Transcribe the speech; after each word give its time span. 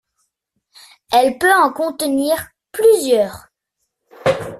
Elle 1.11 1.37
peut 1.37 1.53
en 1.53 1.71
contenir 1.71 2.47
plusieurs. 2.71 3.49